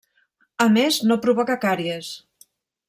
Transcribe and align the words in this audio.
A 0.65 0.67
més, 0.77 0.97
no 1.11 1.19
provoca 1.27 1.59
càries. 1.67 2.13